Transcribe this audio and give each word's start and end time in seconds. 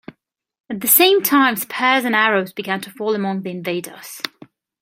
At 0.67 0.81
the 0.81 0.87
same 0.87 1.21
time 1.21 1.55
spears 1.57 2.05
and 2.05 2.15
arrows 2.15 2.53
began 2.53 2.81
to 2.81 2.89
fall 2.89 3.13
among 3.13 3.43
the 3.43 3.51
invaders. 3.51 4.19